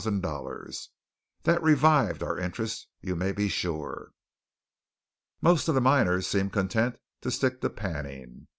[1.43, 4.13] That revived our interest, you may be sure.
[5.41, 8.47] Most of the miners seemed content to stick to panning.